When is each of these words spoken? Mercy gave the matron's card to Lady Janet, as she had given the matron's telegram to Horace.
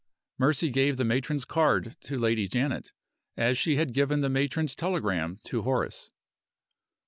Mercy 0.39 0.71
gave 0.71 0.97
the 0.97 1.05
matron's 1.05 1.45
card 1.45 1.95
to 1.99 2.17
Lady 2.17 2.47
Janet, 2.47 2.91
as 3.37 3.55
she 3.55 3.75
had 3.75 3.93
given 3.93 4.21
the 4.21 4.29
matron's 4.29 4.75
telegram 4.75 5.39
to 5.43 5.61
Horace. 5.61 6.09